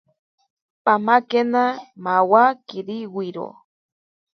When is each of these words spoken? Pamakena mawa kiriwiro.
Pamakena 0.85 1.63
mawa 2.03 2.43
kiriwiro. 2.67 3.47